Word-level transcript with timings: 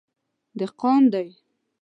_دهقان 0.59 1.03
دی. 1.13 1.27